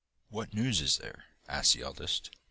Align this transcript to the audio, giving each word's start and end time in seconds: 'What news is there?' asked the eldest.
'What 0.29 0.51
news 0.55 0.81
is 0.81 0.97
there?' 0.97 1.25
asked 1.47 1.75
the 1.75 1.83
eldest. 1.83 2.31